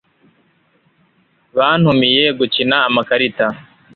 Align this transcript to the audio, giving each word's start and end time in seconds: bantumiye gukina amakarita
bantumiye 1.57 2.23
gukina 2.39 2.77
amakarita 2.87 3.45